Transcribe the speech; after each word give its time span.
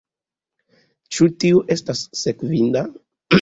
Ĉu 1.17 1.27
tio 1.43 1.61
estas 1.77 2.03
sekvinda? 2.23 2.85